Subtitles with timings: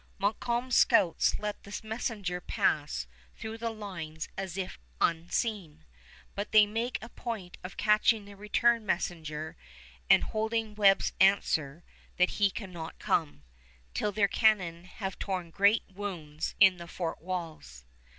[0.17, 3.05] Montcalm's scouts let the messenger pass
[3.37, 5.85] through the lines as if unseen,
[6.33, 9.55] but they make a point of catching the return messenger
[10.09, 11.83] and holding Webb's answer
[12.17, 13.43] that he cannot come,
[13.93, 17.85] till their cannon have torn great wounds in the fort walls.